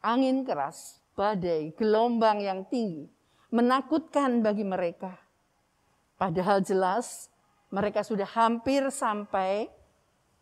Angin 0.05 0.45
keras, 0.45 1.01
badai, 1.17 1.73
gelombang 1.73 2.41
yang 2.41 2.67
tinggi, 2.69 3.09
menakutkan 3.49 4.45
bagi 4.45 4.61
mereka. 4.61 5.17
Padahal 6.15 6.61
jelas 6.61 7.33
mereka 7.73 8.05
sudah 8.05 8.29
hampir 8.29 8.87
sampai 8.93 9.67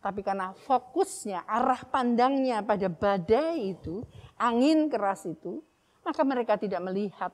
Tapi 0.04 0.20
karena 0.20 0.52
fokusnya, 0.52 1.48
arah 1.48 1.80
pandangnya 1.88 2.60
pada 2.60 2.92
badai 2.92 3.72
itu, 3.72 4.04
angin 4.36 4.92
keras 4.92 5.24
itu, 5.24 5.64
maka 6.04 6.20
mereka 6.28 6.60
tidak 6.60 6.84
melihat 6.84 7.32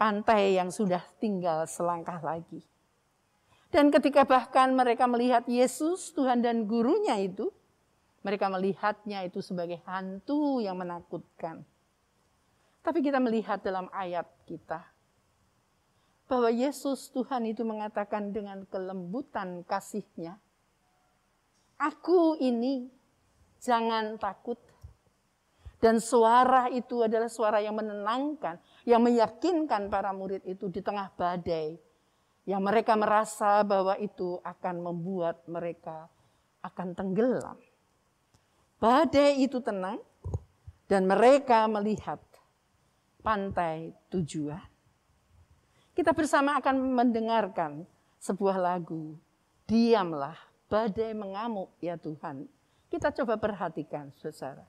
pantai 0.00 0.56
yang 0.56 0.72
sudah 0.72 1.04
tinggal 1.20 1.68
selangkah 1.68 2.16
lagi. 2.24 2.64
Dan 3.68 3.92
ketika 3.92 4.24
bahkan 4.24 4.72
mereka 4.72 5.04
melihat 5.04 5.44
Yesus, 5.44 6.16
Tuhan 6.16 6.40
dan 6.40 6.64
gurunya 6.64 7.20
itu, 7.20 7.52
mereka 8.24 8.48
melihatnya 8.48 9.28
itu 9.28 9.44
sebagai 9.44 9.84
hantu 9.84 10.64
yang 10.64 10.80
menakutkan. 10.80 11.60
Tapi 12.80 13.04
kita 13.04 13.20
melihat 13.20 13.60
dalam 13.60 13.92
ayat 13.92 14.32
kita, 14.48 14.80
bahwa 16.24 16.48
Yesus 16.48 17.12
Tuhan 17.12 17.44
itu 17.52 17.68
mengatakan 17.68 18.32
dengan 18.32 18.64
kelembutan 18.64 19.60
kasihnya, 19.68 20.40
Aku 21.80 22.36
ini, 22.40 22.90
jangan 23.62 24.18
takut. 24.18 24.58
Dan 25.82 25.98
suara 25.98 26.70
itu 26.70 27.02
adalah 27.02 27.26
suara 27.26 27.58
yang 27.58 27.74
menenangkan, 27.74 28.54
yang 28.86 29.02
meyakinkan 29.02 29.90
para 29.90 30.14
murid 30.14 30.46
itu 30.46 30.70
di 30.70 30.78
tengah 30.78 31.10
badai. 31.18 31.74
Yang 32.46 32.62
mereka 32.62 32.94
merasa 32.94 33.66
bahwa 33.66 33.98
itu 33.98 34.38
akan 34.46 34.76
membuat 34.78 35.42
mereka 35.50 36.06
akan 36.62 36.94
tenggelam. 36.94 37.58
Badai 38.78 39.42
itu 39.42 39.58
tenang 39.58 39.98
dan 40.86 41.06
mereka 41.06 41.66
melihat 41.66 42.22
pantai 43.22 43.94
tujuan. 44.10 44.62
Kita 45.94 46.14
bersama 46.14 46.58
akan 46.62 46.94
mendengarkan 46.94 47.86
sebuah 48.22 48.58
lagu, 48.58 49.18
Diamlah 49.66 50.51
badai 50.72 51.12
mengamuk 51.12 51.68
ya 51.84 52.00
Tuhan. 52.00 52.48
Kita 52.88 53.12
coba 53.12 53.36
perhatikan 53.36 54.08
saudara. 54.16 54.64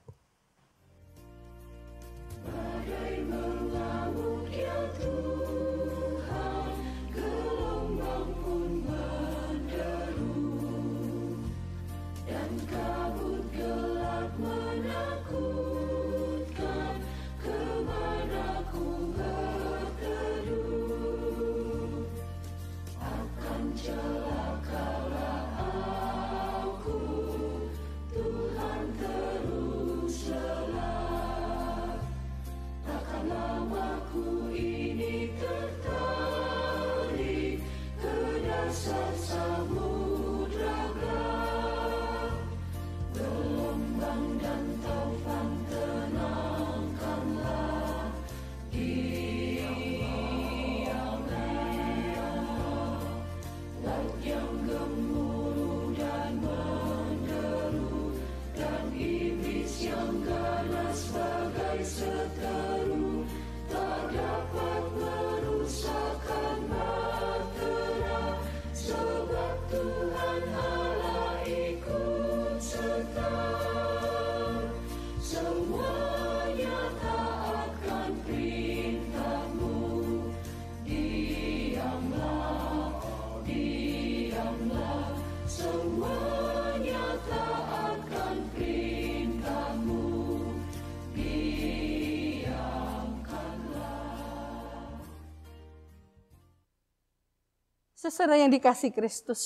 Sesuatu 98.14 98.38
yang 98.38 98.46
dikasih 98.46 98.94
Kristus, 98.94 99.42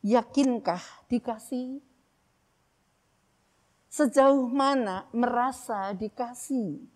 yakinkah 0.00 0.80
dikasih? 1.04 1.84
Sejauh 3.92 4.48
mana 4.48 5.04
merasa 5.12 5.92
dikasih? 5.92 6.88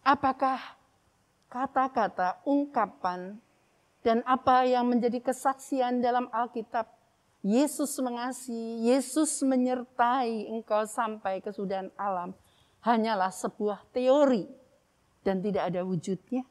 Apakah 0.00 0.80
kata-kata, 1.52 2.40
ungkapan, 2.48 3.36
dan 4.00 4.24
apa 4.24 4.64
yang 4.64 4.88
menjadi 4.88 5.20
kesaksian 5.20 6.00
dalam 6.00 6.32
Alkitab 6.32 6.88
Yesus 7.44 8.00
mengasihi, 8.00 8.96
Yesus 8.96 9.44
menyertai 9.44 10.48
engkau 10.48 10.88
sampai 10.88 11.44
kesudahan 11.44 11.92
alam 12.00 12.32
hanyalah 12.80 13.28
sebuah 13.28 13.84
teori 13.92 14.48
dan 15.20 15.44
tidak 15.44 15.68
ada 15.68 15.84
wujudnya. 15.84 16.48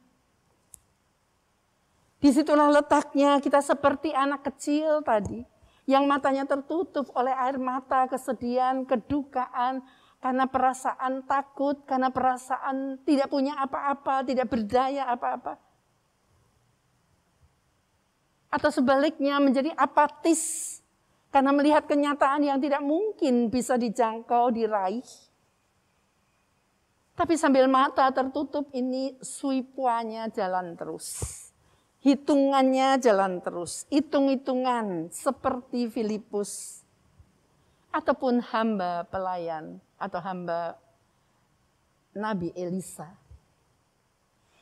Di 2.19 2.35
situlah 2.35 2.67
letaknya 2.67 3.39
kita 3.39 3.63
seperti 3.63 4.11
anak 4.11 4.43
kecil 4.51 4.99
tadi. 5.07 5.39
Yang 5.87 6.03
matanya 6.05 6.43
tertutup 6.45 7.07
oleh 7.15 7.31
air 7.31 7.55
mata, 7.57 8.05
kesedihan, 8.11 8.83
kedukaan, 8.83 9.81
karena 10.19 10.45
perasaan 10.45 11.23
takut, 11.23 11.79
karena 11.87 12.11
perasaan 12.11 12.99
tidak 13.07 13.31
punya 13.31 13.55
apa-apa, 13.57 14.27
tidak 14.27 14.51
berdaya 14.51 15.07
apa-apa. 15.07 15.57
Atau 18.51 18.69
sebaliknya 18.69 19.39
menjadi 19.39 19.71
apatis, 19.79 20.77
karena 21.31 21.55
melihat 21.55 21.87
kenyataan 21.87 22.43
yang 22.43 22.59
tidak 22.59 22.83
mungkin 22.83 23.47
bisa 23.47 23.79
dijangkau, 23.79 24.51
diraih. 24.51 25.07
Tapi 27.15 27.33
sambil 27.39 27.65
mata 27.71 28.11
tertutup 28.11 28.69
ini 28.75 29.15
suipuanya 29.23 30.27
jalan 30.29 30.75
terus 30.77 31.48
Hitungannya 31.99 32.95
jalan 33.03 33.43
terus, 33.43 33.83
hitung-hitungan 33.91 35.11
seperti 35.11 35.91
Filipus 35.91 36.81
ataupun 37.91 38.39
hamba 38.39 39.03
pelayan 39.11 39.83
atau 39.99 40.19
hamba 40.23 40.79
Nabi 42.15 42.55
Elisa. 42.55 43.19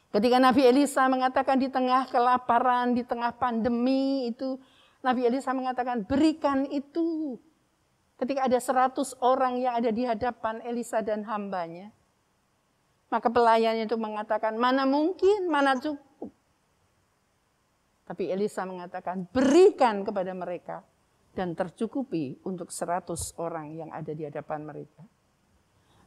Ketika 0.09 0.41
Nabi 0.41 0.65
Elisa 0.65 1.05
mengatakan 1.05 1.61
di 1.61 1.69
tengah 1.69 2.09
kelaparan, 2.09 2.97
di 2.97 3.05
tengah 3.05 3.35
pandemi 3.37 4.33
itu, 4.33 4.57
Nabi 5.05 5.29
Elisa 5.29 5.53
mengatakan 5.53 6.07
berikan 6.07 6.65
itu. 6.73 7.37
Ketika 8.17 8.49
ada 8.49 8.57
seratus 8.57 9.13
orang 9.21 9.61
yang 9.61 9.77
ada 9.77 9.93
di 9.93 10.01
hadapan 10.01 10.57
Elisa 10.65 11.05
dan 11.05 11.21
hambanya. 11.29 11.93
Maka 13.13 13.29
pelayannya 13.29 13.85
itu 13.85 13.93
mengatakan, 13.93 14.57
mana 14.57 14.89
mungkin, 14.89 15.45
mana 15.53 15.77
cukup. 15.77 16.01
Tapi 18.07 18.31
Elisa 18.31 18.63
mengatakan, 18.63 19.27
berikan 19.27 20.07
kepada 20.07 20.31
mereka 20.31 20.79
dan 21.35 21.53
tercukupi 21.53 22.39
untuk 22.47 22.71
seratus 22.71 23.35
orang 23.35 23.75
yang 23.75 23.91
ada 23.91 24.15
di 24.15 24.23
hadapan 24.23 24.63
mereka. 24.63 25.03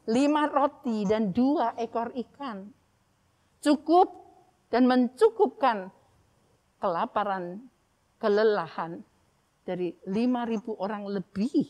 Lima 0.09 0.49
roti 0.49 1.05
dan 1.05 1.31
dua 1.31 1.77
ekor 1.77 2.11
ikan. 2.17 2.67
Cukup 3.61 4.09
dan 4.73 4.89
mencukupkan 4.89 5.93
kelaparan, 6.81 7.69
kelelahan 8.17 9.05
dari 9.69 9.93
lima 10.09 10.49
ribu 10.49 10.73
orang 10.81 11.05
lebih 11.05 11.69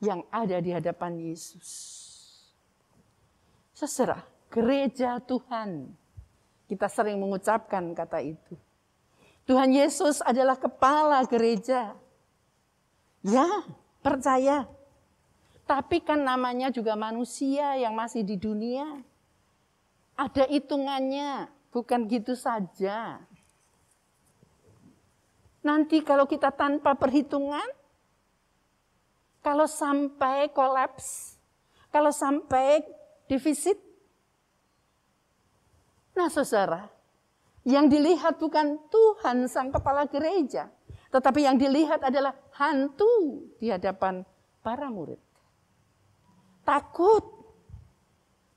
yang 0.00 0.22
ada 0.30 0.62
di 0.62 0.70
hadapan 0.70 1.18
Yesus. 1.18 1.68
Seserah 3.74 4.22
gereja 4.46 5.18
Tuhan 5.18 5.98
kita 6.72 6.88
sering 6.88 7.20
mengucapkan 7.20 7.92
kata 7.92 8.24
itu. 8.24 8.56
Tuhan 9.44 9.76
Yesus 9.76 10.24
adalah 10.24 10.56
kepala 10.56 11.20
gereja. 11.28 11.92
Ya, 13.20 13.44
percaya. 14.00 14.64
Tapi 15.68 16.00
kan 16.00 16.24
namanya 16.24 16.72
juga 16.72 16.96
manusia 16.96 17.76
yang 17.76 17.92
masih 17.92 18.24
di 18.24 18.40
dunia. 18.40 19.04
Ada 20.16 20.48
hitungannya, 20.48 21.52
bukan 21.68 22.08
gitu 22.08 22.32
saja. 22.32 23.20
Nanti 25.60 26.00
kalau 26.00 26.24
kita 26.24 26.48
tanpa 26.48 26.96
perhitungan, 26.96 27.68
kalau 29.44 29.68
sampai 29.68 30.48
kolaps, 30.56 31.36
kalau 31.92 32.16
sampai 32.16 32.80
defisit, 33.28 33.76
nah 36.12 36.28
saudara, 36.28 36.88
yang 37.62 37.86
dilihat 37.86 38.42
bukan 38.42 38.78
Tuhan 38.90 39.46
sang 39.46 39.70
kepala 39.70 40.06
gereja, 40.10 40.66
tetapi 41.14 41.46
yang 41.46 41.60
dilihat 41.60 42.02
adalah 42.02 42.34
hantu 42.58 43.46
di 43.62 43.70
hadapan 43.70 44.26
para 44.64 44.90
murid. 44.90 45.20
Takut. 46.66 47.42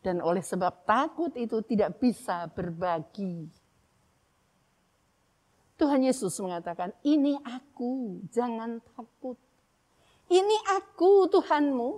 Dan 0.06 0.22
oleh 0.22 0.46
sebab 0.46 0.86
takut 0.86 1.34
itu 1.34 1.65
tidak 1.65 1.98
bisa 1.98 2.46
berbagi. 2.54 3.50
Tuhan 5.76 6.06
Yesus 6.06 6.38
mengatakan, 6.39 6.94
ini 7.02 7.36
aku, 7.41 8.22
jangan 8.30 8.80
takut. 8.94 9.36
Ini 10.30 10.58
aku 10.78 11.26
Tuhanmu. 11.30 11.91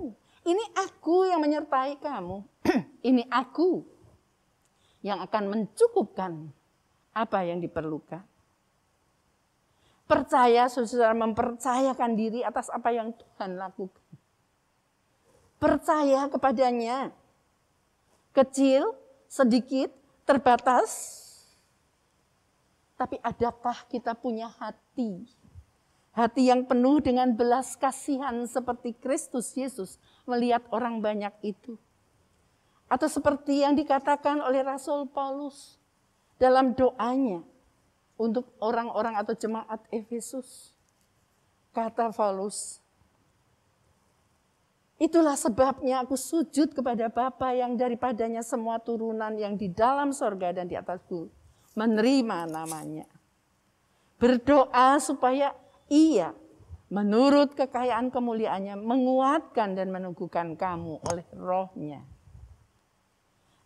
Ini 0.48 0.63
aku 0.80 1.28
yang 1.28 1.43
menyertai 1.43 2.00
kamu. 2.00 2.38
ini 3.12 3.28
aku 3.28 3.97
yang 5.08 5.24
akan 5.24 5.43
mencukupkan 5.48 6.52
apa 7.15 7.39
yang 7.48 7.63
diperlukan. 7.63 8.20
Percaya, 10.08 10.67
saudara 10.67 11.15
mempercayakan 11.15 12.12
diri 12.15 12.43
atas 12.43 12.67
apa 12.72 12.91
yang 12.91 13.15
Tuhan 13.15 13.60
lakukan. 13.60 14.04
Percaya 15.60 16.28
kepadanya. 16.32 17.12
Kecil, 18.32 18.96
sedikit, 19.28 19.91
terbatas. 20.24 21.15
Tapi 22.96 23.20
adakah 23.20 23.88
kita 23.88 24.15
punya 24.15 24.52
hati? 24.60 25.28
Hati 26.15 26.50
yang 26.50 26.65
penuh 26.65 26.98
dengan 27.04 27.30
belas 27.36 27.78
kasihan 27.78 28.48
seperti 28.50 28.96
Kristus 28.98 29.54
Yesus 29.54 30.02
melihat 30.26 30.65
orang 30.74 30.98
banyak 31.04 31.34
itu. 31.46 31.78
Atau 32.88 33.12
seperti 33.12 33.67
yang 33.67 33.76
dikatakan 33.76 34.39
oleh 34.39 34.63
Rasul 34.63 35.12
Paulus 35.12 35.76
dalam 36.39 36.71
doanya 36.71 37.43
untuk 38.15 38.47
orang-orang 38.63 39.19
atau 39.19 39.36
jemaat 39.36 39.84
Efesus. 39.91 40.71
Kata 41.76 42.10
Paulus, 42.10 42.82
Itulah 44.97 45.38
sebabnya 45.38 46.02
aku 46.02 46.17
sujud 46.17 46.73
kepada 46.73 47.06
Bapa 47.13 47.54
yang 47.54 47.78
daripadanya 47.78 48.41
semua 48.41 48.82
turunan 48.82 49.30
yang 49.38 49.54
di 49.54 49.69
dalam 49.69 50.10
sorga 50.10 50.50
dan 50.50 50.65
di 50.65 50.73
atas 50.73 51.06
bumi 51.06 51.30
menerima 51.78 52.50
namanya. 52.50 53.06
Berdoa 54.17 54.97
supaya 54.97 55.54
ia 55.86 56.34
menurut 56.89 57.54
kekayaan 57.54 58.10
kemuliaannya 58.10 58.82
menguatkan 58.82 59.78
dan 59.78 59.93
meneguhkan 59.93 60.58
kamu 60.58 60.97
oleh 61.06 61.26
rohnya. 61.38 62.02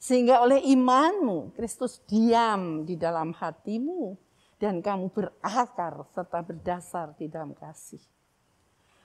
Sehingga 0.01 0.41
oleh 0.41 0.65
imanmu 0.65 1.53
Kristus 1.53 2.01
diam 2.09 2.81
di 2.89 2.97
dalam 2.97 3.37
hatimu 3.37 4.17
dan 4.57 4.81
kamu 4.81 5.13
berakar 5.13 6.09
serta 6.09 6.41
berdasar 6.41 7.13
di 7.13 7.29
dalam 7.29 7.53
kasih. 7.53 8.01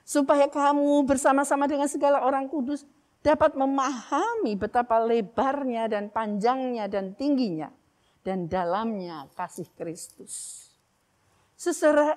Supaya 0.08 0.48
kamu 0.48 1.04
bersama-sama 1.04 1.68
dengan 1.68 1.84
segala 1.84 2.24
orang 2.24 2.48
kudus 2.48 2.88
dapat 3.20 3.52
memahami 3.60 4.56
betapa 4.56 4.96
lebarnya 5.04 5.84
dan 5.84 6.08
panjangnya 6.08 6.88
dan 6.88 7.12
tingginya 7.12 7.68
dan 8.24 8.48
dalamnya 8.48 9.28
kasih 9.36 9.68
Kristus. 9.76 10.64
Seserah 11.60 12.16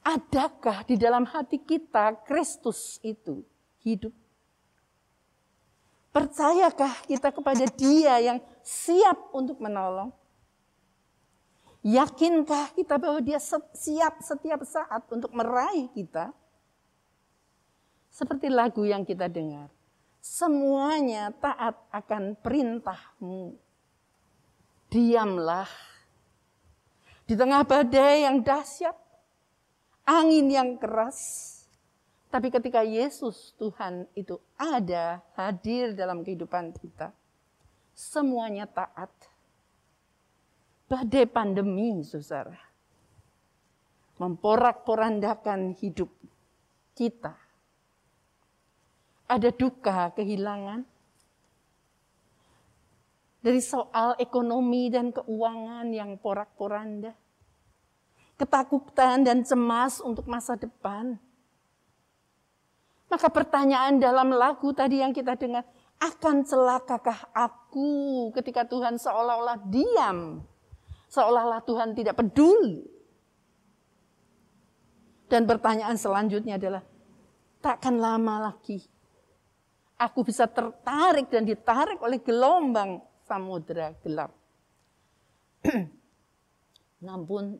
adakah 0.00 0.80
di 0.88 0.96
dalam 0.96 1.28
hati 1.28 1.60
kita 1.60 2.24
Kristus 2.24 2.96
itu 3.04 3.44
hidup? 3.84 4.16
Percayakah 6.18 7.06
kita 7.06 7.30
kepada 7.30 7.62
Dia 7.78 8.18
yang 8.18 8.38
siap 8.66 9.30
untuk 9.30 9.62
menolong? 9.62 10.10
Yakinkah 11.86 12.74
kita 12.74 12.98
bahwa 12.98 13.22
dia 13.22 13.38
siap 13.38 14.18
setiap 14.18 14.66
saat 14.66 15.06
untuk 15.14 15.30
meraih 15.30 15.86
kita? 15.94 16.34
Seperti 18.10 18.50
lagu 18.50 18.82
yang 18.82 19.06
kita 19.06 19.30
dengar. 19.30 19.70
Semuanya 20.18 21.30
taat 21.38 21.78
akan 21.94 22.34
perintahmu. 22.34 23.54
Diamlah. 24.90 25.70
Di 27.30 27.38
tengah 27.38 27.62
badai 27.62 28.26
yang 28.26 28.42
dahsyat, 28.42 28.98
angin 30.02 30.50
yang 30.50 30.74
keras. 30.82 31.57
Tapi 32.28 32.52
ketika 32.52 32.84
Yesus 32.84 33.56
Tuhan 33.56 34.04
itu 34.12 34.36
ada, 34.60 35.24
hadir 35.32 35.96
dalam 35.96 36.20
kehidupan 36.20 36.76
kita, 36.76 37.12
semuanya 37.96 38.68
taat 38.68 39.08
badai 40.88 41.28
pandemi, 41.28 42.00
saudara. 42.02 42.56
Memporak-porandakan 44.18 45.78
hidup 45.78 46.10
kita. 46.98 47.36
Ada 49.28 49.54
duka, 49.54 50.10
kehilangan. 50.16 50.82
Dari 53.38 53.62
soal 53.62 54.18
ekonomi 54.18 54.90
dan 54.90 55.14
keuangan 55.14 55.86
yang 55.94 56.18
porak-poranda. 56.18 57.14
Ketakutan 58.34 59.22
dan 59.22 59.46
cemas 59.46 60.02
untuk 60.02 60.26
masa 60.26 60.58
depan. 60.58 61.14
Maka 63.08 63.28
pertanyaan 63.32 63.96
dalam 63.96 64.32
lagu 64.36 64.68
tadi 64.76 65.00
yang 65.00 65.16
kita 65.16 65.36
dengar, 65.36 65.64
akan 65.98 66.44
celakakah 66.44 67.32
aku 67.34 68.30
ketika 68.36 68.68
Tuhan 68.68 69.00
seolah-olah 69.00 69.58
diam 69.66 70.44
Seolah-olah 71.08 71.64
Tuhan 71.64 71.96
tidak 71.96 72.20
peduli. 72.20 72.84
Dan 75.24 75.48
pertanyaan 75.48 75.96
selanjutnya 75.96 76.60
adalah, 76.60 76.84
takkan 77.64 77.96
lama 77.96 78.52
lagi 78.52 78.84
aku 79.98 80.30
bisa 80.30 80.46
tertarik 80.46 81.26
dan 81.28 81.42
ditarik 81.42 81.98
oleh 81.98 82.22
gelombang 82.22 83.02
samudera 83.26 83.92
gelap. 84.00 84.30
Namun 87.06 87.58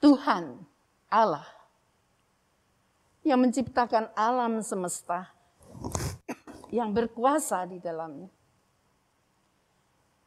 Tuhan 0.00 0.64
Allah 1.12 1.46
yang 3.22 3.38
menciptakan 3.42 4.10
alam 4.18 4.58
semesta 4.62 5.30
yang 6.74 6.90
berkuasa 6.90 7.68
di 7.70 7.78
dalamnya 7.78 8.30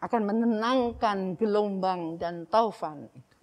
akan 0.05 0.21
menenangkan 0.21 1.33
gelombang 1.33 2.21
dan 2.21 2.45
taufan 2.45 3.09
itu. 3.09 3.35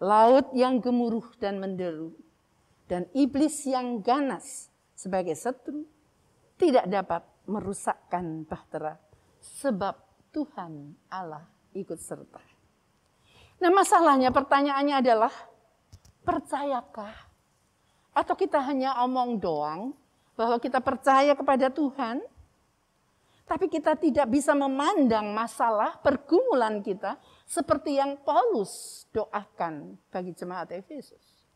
Laut 0.00 0.48
yang 0.54 0.78
gemuruh 0.80 1.36
dan 1.42 1.58
menderu, 1.58 2.14
dan 2.88 3.04
iblis 3.12 3.66
yang 3.68 4.00
ganas 4.00 4.72
sebagai 4.96 5.36
setru 5.36 5.84
tidak 6.56 6.88
dapat 6.88 7.22
merusakkan 7.44 8.48
bahtera 8.48 8.96
sebab 9.42 9.98
Tuhan 10.32 10.96
Allah 11.12 11.44
ikut 11.76 12.00
serta. 12.00 12.40
Nah 13.58 13.70
masalahnya 13.74 14.30
pertanyaannya 14.32 14.96
adalah 15.02 15.34
percayakah 16.22 17.27
atau 18.18 18.34
kita 18.34 18.58
hanya 18.58 18.98
omong 19.06 19.38
doang 19.38 19.94
bahwa 20.34 20.58
kita 20.58 20.82
percaya 20.82 21.38
kepada 21.38 21.70
Tuhan 21.70 22.18
tapi 23.46 23.70
kita 23.70 23.96
tidak 23.96 24.28
bisa 24.28 24.52
memandang 24.52 25.32
masalah 25.32 25.96
pergumulan 26.02 26.82
kita 26.82 27.16
seperti 27.48 27.96
yang 27.96 28.20
Paulus 28.20 29.06
doakan 29.08 29.96
bagi 30.12 30.36
jemaat 30.36 30.68
Efesus. 30.74 31.48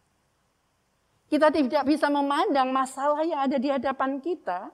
Kita 1.29 1.53
tidak 1.53 1.85
bisa 1.85 2.09
memandang 2.09 2.72
masalah 2.72 3.20
yang 3.29 3.44
ada 3.44 3.61
di 3.61 3.68
hadapan 3.68 4.22
kita 4.25 4.72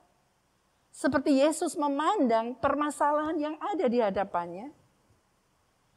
seperti 0.94 1.42
Yesus 1.42 1.74
memandang 1.74 2.54
permasalahan 2.58 3.34
yang 3.38 3.56
ada 3.58 3.86
di 3.90 3.98
hadapannya 3.98 4.70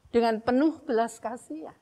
dengan 0.09 0.41
penuh 0.41 0.81
belas 0.85 1.21
kasihan. 1.21 1.80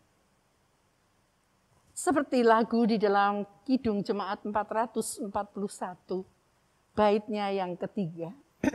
Seperti 1.99 2.47
lagu 2.47 2.88
di 2.88 2.95
dalam 2.95 3.43
Kidung 3.67 3.99
Jemaat 3.99 4.47
441, 4.47 5.35
baitnya 6.95 7.51
yang 7.51 7.75
ketiga. 7.75 8.31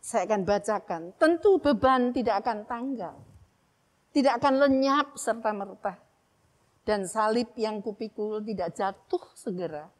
Saya 0.00 0.24
akan 0.32 0.48
bacakan. 0.48 1.12
Tentu 1.20 1.60
beban 1.60 2.16
tidak 2.16 2.40
akan 2.40 2.64
tanggal. 2.64 3.20
Tidak 4.16 4.32
akan 4.32 4.54
lenyap 4.64 5.12
serta 5.20 5.52
merta. 5.52 6.00
Dan 6.88 7.04
salib 7.04 7.52
yang 7.52 7.84
kupikul 7.84 8.40
tidak 8.40 8.72
jatuh 8.72 9.20
segera. 9.36 9.92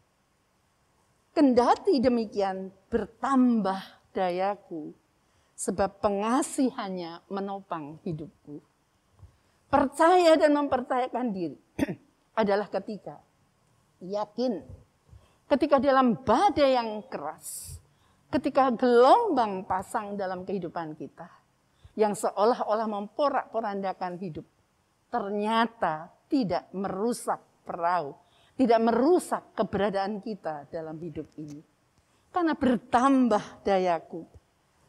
Kendati 1.37 2.01
demikian 2.01 2.73
bertambah 2.89 4.09
dayaku. 4.17 4.97
Sebab 5.53 6.01
pengasihannya 6.01 7.29
menopang 7.29 8.01
hidupku. 8.09 8.76
Percaya 9.67 10.39
dan 10.39 10.55
mempercayakan 10.55 11.27
diri 11.35 11.59
adalah 12.41 12.71
ketika 12.71 13.19
yakin, 13.99 14.63
ketika 15.51 15.83
dalam 15.83 16.23
badai 16.23 16.79
yang 16.79 17.03
keras, 17.11 17.79
ketika 18.31 18.71
gelombang 18.71 19.67
pasang 19.67 20.15
dalam 20.15 20.47
kehidupan 20.47 20.95
kita, 20.95 21.27
yang 21.99 22.15
seolah-olah 22.15 22.87
memporak-porandakan 22.87 24.21
hidup, 24.23 24.47
ternyata 25.11 26.15
tidak 26.31 26.69
merusak 26.71 27.41
perahu, 27.67 28.15
tidak 28.55 28.81
merusak 28.85 29.43
keberadaan 29.57 30.21
kita 30.21 30.69
dalam 30.71 31.01
hidup 31.03 31.27
ini. 31.41 31.59
Karena 32.31 32.53
bertambah 32.53 33.65
dayaku, 33.65 34.29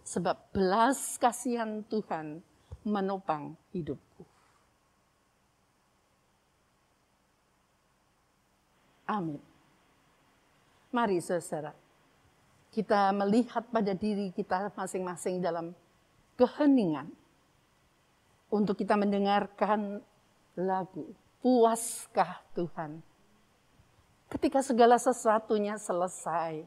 sebab 0.03 0.51
belas 0.51 1.15
kasihan 1.15 1.81
Tuhan 1.87 2.43
menopang 2.83 3.55
hidupku. 3.71 4.06
Amin. 9.07 9.39
Mari 10.91 11.23
saudara, 11.23 11.71
kita 12.75 13.15
melihat 13.15 13.63
pada 13.71 13.95
diri 13.95 14.35
kita 14.35 14.71
masing-masing 14.75 15.39
dalam 15.39 15.71
keheningan. 16.35 17.07
Untuk 18.47 18.79
kita 18.79 18.95
mendengarkan 18.95 19.99
lagu, 20.55 21.11
puaskah 21.43 22.43
Tuhan? 22.55 23.03
Ketika 24.27 24.63
segala 24.63 24.95
sesuatunya 24.95 25.75
selesai, 25.75 26.63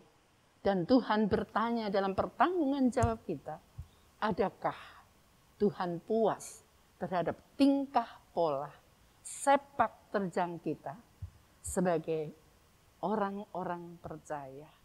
dan 0.60 0.84
Tuhan 0.84 1.24
bertanya 1.24 1.88
dalam 1.88 2.12
pertanggungan 2.12 2.92
jawab 2.92 3.24
kita, 3.24 3.56
adakah 4.20 4.76
Tuhan 5.56 6.04
puas 6.04 6.60
terhadap 7.00 7.36
tingkah 7.56 8.08
pola 8.36 8.68
sepak 9.24 10.12
terjang 10.12 10.60
kita 10.60 10.92
sebagai 11.60 12.32
orang-orang 13.04 13.96
percaya? 14.00 14.79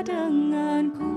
denganku. 0.00 1.11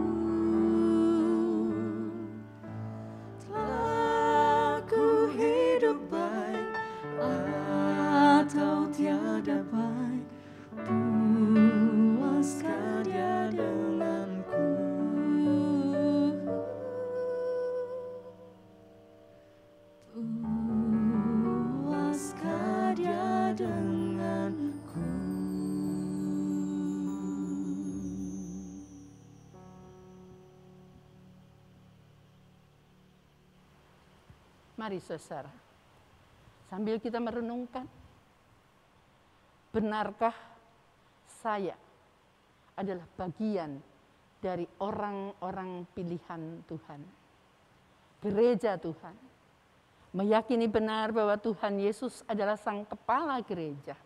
Mari 34.86 35.02
saudara, 35.02 35.50
sambil 36.70 37.02
kita 37.02 37.18
merenungkan, 37.18 37.90
benarkah 39.74 40.38
saya 41.42 41.74
adalah 42.78 43.10
bagian 43.18 43.82
dari 44.38 44.62
orang-orang 44.78 45.90
pilihan 45.90 46.62
Tuhan. 46.70 47.02
Gereja 48.22 48.78
Tuhan. 48.78 49.18
Meyakini 50.14 50.70
benar 50.70 51.10
bahwa 51.10 51.34
Tuhan 51.42 51.82
Yesus 51.82 52.22
adalah 52.30 52.54
sang 52.54 52.86
kepala 52.86 53.42
gereja. 53.42 53.98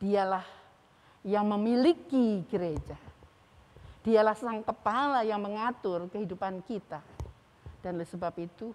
Dialah 0.00 0.48
yang 1.28 1.44
memiliki 1.44 2.40
gereja. 2.48 2.96
Dialah 4.00 4.32
sang 4.32 4.64
kepala 4.64 5.28
yang 5.28 5.44
mengatur 5.44 6.08
kehidupan 6.08 6.64
kita. 6.64 7.04
Dan 7.84 8.00
oleh 8.00 8.08
sebab 8.08 8.32
itu, 8.40 8.72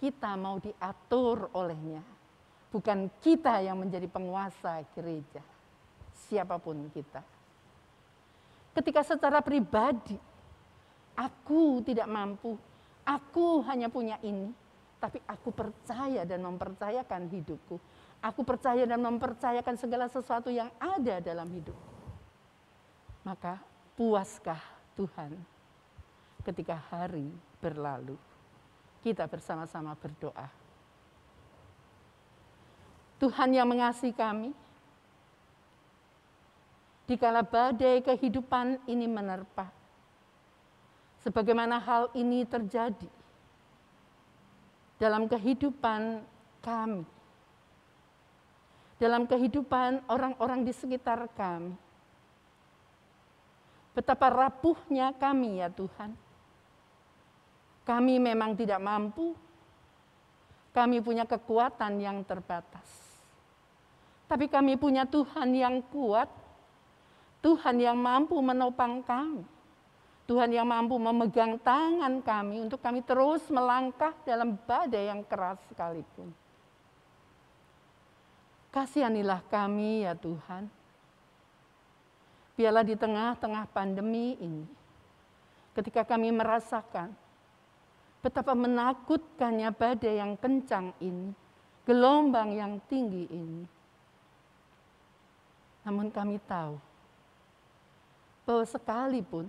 kita 0.00 0.32
mau 0.40 0.56
diatur 0.56 1.52
olehnya. 1.52 2.00
Bukan 2.72 3.12
kita 3.20 3.60
yang 3.60 3.76
menjadi 3.76 4.08
penguasa 4.08 4.80
gereja. 4.96 5.44
Siapa 6.26 6.56
pun 6.56 6.88
kita. 6.88 7.20
Ketika 8.72 9.04
secara 9.04 9.44
pribadi, 9.44 10.16
aku 11.18 11.84
tidak 11.84 12.08
mampu, 12.08 12.56
aku 13.04 13.60
hanya 13.68 13.92
punya 13.92 14.16
ini, 14.24 14.48
tapi 15.02 15.20
aku 15.28 15.52
percaya 15.52 16.24
dan 16.24 16.40
mempercayakan 16.46 17.28
hidupku. 17.28 17.76
Aku 18.20 18.46
percaya 18.46 18.86
dan 18.86 19.00
mempercayakan 19.00 19.76
segala 19.76 20.06
sesuatu 20.06 20.48
yang 20.48 20.70
ada 20.78 21.18
dalam 21.18 21.48
hidup. 21.50 21.76
Maka 23.26 23.58
puaskah 23.98 24.60
Tuhan 24.96 25.34
ketika 26.46 26.78
hari 26.88 27.28
berlalu. 27.60 28.29
Kita 29.00 29.24
bersama-sama 29.24 29.96
berdoa. 29.96 30.48
Tuhan 33.20 33.52
yang 33.52 33.68
mengasihi 33.68 34.16
kami, 34.16 34.52
dikala 37.04 37.44
badai 37.44 38.00
kehidupan 38.00 38.80
ini 38.88 39.04
menerpa. 39.04 39.68
Sebagaimana 41.20 41.76
hal 41.76 42.08
ini 42.16 42.48
terjadi 42.48 43.08
dalam 44.96 45.28
kehidupan 45.28 46.24
kami, 46.64 47.04
dalam 48.96 49.28
kehidupan 49.28 50.00
orang-orang 50.08 50.64
di 50.64 50.72
sekitar 50.72 51.28
kami. 51.36 51.76
Betapa 53.92 54.32
rapuhnya 54.32 55.12
kami 55.12 55.60
ya 55.60 55.68
Tuhan. 55.68 56.29
Kami 57.82 58.20
memang 58.22 58.54
tidak 58.54 58.78
mampu, 58.78 59.34
kami 60.70 61.02
punya 61.02 61.26
kekuatan 61.26 61.98
yang 61.98 62.22
terbatas. 62.22 62.86
Tapi 64.30 64.46
kami 64.46 64.78
punya 64.78 65.02
Tuhan 65.08 65.50
yang 65.56 65.82
kuat 65.90 66.30
Tuhan 67.40 67.80
yang 67.80 67.96
mampu 67.96 68.36
menopang 68.40 69.00
kami. 69.00 69.44
Tuhan 70.28 70.52
yang 70.54 70.68
mampu 70.68 70.94
memegang 70.94 71.58
tangan 71.58 72.22
kami 72.22 72.62
untuk 72.62 72.78
kami 72.78 73.02
terus 73.02 73.42
melangkah 73.50 74.14
dalam 74.22 74.54
badai 74.54 75.10
yang 75.10 75.26
keras 75.26 75.58
sekalipun. 75.66 76.30
Kasihanilah 78.70 79.42
kami 79.50 80.06
ya 80.06 80.14
Tuhan. 80.14 80.70
Biarlah 82.54 82.86
di 82.86 82.94
tengah-tengah 82.94 83.66
pandemi 83.74 84.38
ini, 84.38 84.68
ketika 85.74 86.06
kami 86.06 86.30
merasakan 86.30 87.10
betapa 88.20 88.52
menakutkannya 88.52 89.72
badai 89.72 90.20
yang 90.20 90.36
kencang 90.36 90.92
ini, 91.00 91.32
gelombang 91.88 92.52
yang 92.52 92.76
tinggi 92.86 93.24
ini. 93.32 93.64
Namun 95.88 96.12
kami 96.12 96.36
tahu 96.44 96.76
bahwa 98.44 98.64
sekalipun 98.68 99.48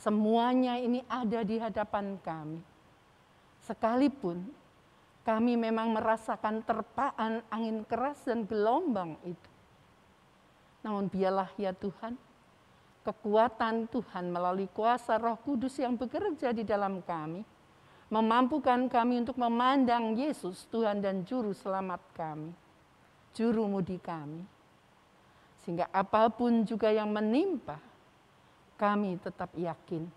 semuanya 0.00 0.80
ini 0.80 1.04
ada 1.04 1.44
di 1.44 1.60
hadapan 1.60 2.16
kami, 2.24 2.64
sekalipun 3.68 4.48
kami 5.20 5.60
memang 5.60 5.92
merasakan 5.92 6.64
terpaan 6.64 7.44
angin 7.52 7.84
keras 7.84 8.24
dan 8.24 8.48
gelombang 8.48 9.20
itu. 9.28 9.50
Namun 10.80 11.12
biarlah 11.12 11.52
ya 11.60 11.76
Tuhan, 11.76 12.16
kekuatan 13.02 13.88
Tuhan 13.88 14.28
melalui 14.28 14.68
kuasa 14.70 15.16
roh 15.16 15.38
kudus 15.40 15.80
yang 15.80 15.96
bekerja 15.96 16.52
di 16.52 16.62
dalam 16.62 17.00
kami, 17.00 17.42
memampukan 18.12 18.90
kami 18.90 19.22
untuk 19.24 19.40
memandang 19.40 20.18
Yesus 20.18 20.68
Tuhan 20.68 21.00
dan 21.00 21.24
Juru 21.24 21.56
Selamat 21.56 22.00
kami, 22.12 22.52
Juru 23.32 23.64
Mudi 23.70 23.96
kami 23.96 24.60
sehingga 25.60 25.86
apa 25.92 26.32
pun 26.32 26.64
juga 26.64 26.88
yang 26.88 27.12
menimpa, 27.12 27.76
kami 28.80 29.20
tetap 29.20 29.52
yakin 29.52 30.08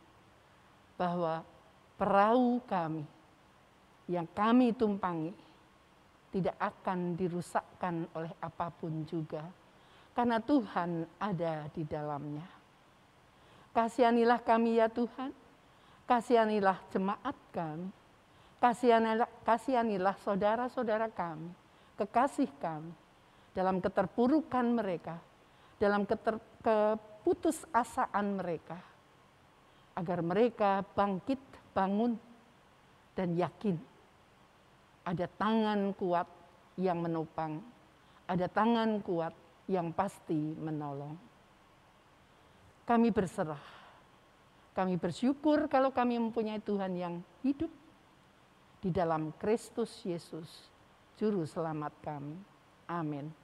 bahwa 0.96 1.43
perahu 2.00 2.63
kami 2.63 3.04
yang 4.08 4.28
kami 4.32 4.72
tumpangi 4.72 5.36
tidak 6.32 6.56
akan 6.58 7.13
dirusakkan 7.19 8.08
oleh 8.15 8.34
apa 8.41 8.72
pun 8.74 9.06
juga, 9.06 9.46
karena 10.15 10.41
Tuhan 10.41 11.06
ada 11.22 11.69
di 11.69 11.84
dalamnya. 11.86 12.62
Kasihanilah 13.74 14.38
kami 14.46 14.78
ya 14.78 14.86
Tuhan, 14.86 15.34
kasihanilah 16.06 16.78
jemaat 16.94 17.34
kami, 17.50 17.90
kasihanilah, 18.62 19.26
kasihanilah 19.42 20.14
saudara-saudara 20.22 21.10
kami, 21.10 21.50
kekasih 21.98 22.54
kami, 22.62 22.94
dalam 23.58 23.82
keterpurukan 23.82 24.78
mereka, 24.78 25.18
dalam 25.82 26.06
keter, 26.06 26.38
keputusasaan 26.62 28.38
mereka 28.38 28.78
agar 29.98 30.22
mereka 30.22 30.86
bangkit, 30.94 31.42
bangun 31.74 32.14
dan 33.18 33.34
yakin. 33.34 33.78
Ada 35.02 35.26
tangan 35.34 35.98
kuat 35.98 36.30
yang 36.78 37.02
menopang, 37.02 37.58
ada 38.30 38.46
tangan 38.46 39.02
kuat 39.02 39.34
yang 39.66 39.90
pasti 39.90 40.54
menolong. 40.62 41.33
Kami 42.84 43.10
berserah. 43.15 43.62
Kami 44.74 44.98
bersyukur 44.98 45.69
kalau 45.69 45.93
kami 45.93 46.17
mempunyai 46.17 46.58
Tuhan 46.60 46.98
yang 46.98 47.15
hidup 47.46 47.69
di 48.82 48.89
dalam 48.89 49.32
Kristus 49.39 50.02
Yesus, 50.04 50.67
Juru 51.15 51.46
Selamat 51.48 51.93
kami. 52.04 52.36
Amin. 52.89 53.43